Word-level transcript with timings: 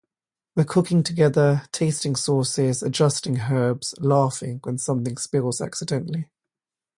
We're 0.55 0.63
cooking 0.63 1.03
together, 1.03 1.67
tasting 1.71 2.15
sauces, 2.15 2.81
adjusting 2.81 3.39
herbs, 3.41 3.93
laughing 3.99 4.59
when 4.63 4.79
something 4.79 5.15
spills 5.17 5.61
accidentally. 5.61 6.27